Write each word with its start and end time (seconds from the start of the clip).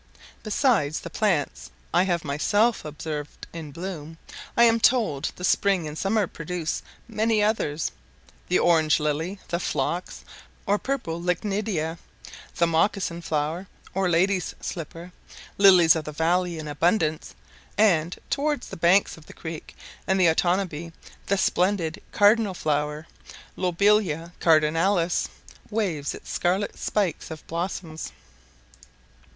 Beside 0.41 0.93
the 0.95 1.11
plants 1.11 1.69
I 1.93 2.05
have 2.05 2.23
myself 2.25 2.83
observed 2.83 3.45
in 3.53 3.69
blossom, 3.69 4.17
I 4.57 4.63
am 4.63 4.79
told 4.79 5.31
the 5.35 5.43
spring 5.43 5.87
and 5.87 5.95
summer 5.95 6.25
produce 6.25 6.81
many 7.07 7.43
others; 7.43 7.91
the 8.47 8.57
orange 8.57 8.99
lily; 8.99 9.39
the 9.49 9.59
phlox, 9.59 10.25
or 10.65 10.79
purple 10.79 11.21
lichnidea; 11.21 11.99
the 12.55 12.65
mocassin 12.65 13.21
flower, 13.21 13.67
or 13.93 14.09
ladies' 14.09 14.55
slipper; 14.59 15.11
lilies 15.59 15.95
of 15.95 16.05
the 16.05 16.11
valley 16.11 16.57
in 16.57 16.67
abundance; 16.67 17.35
and, 17.77 18.17
towards 18.31 18.69
the 18.69 18.77
banks 18.77 19.17
of 19.17 19.27
the 19.27 19.33
creek 19.33 19.77
and 20.07 20.19
the 20.19 20.25
Otanabee, 20.25 20.93
the 21.27 21.37
splendid 21.37 22.01
cardinal 22.11 22.55
flower 22.55 23.05
(lobelia 23.55 24.33
cardinalis) 24.39 25.27
waves 25.69 26.15
its 26.15 26.31
scarlet 26.31 26.75
spikes 26.79 27.29
of 27.29 27.45
blossoms. 27.45 28.11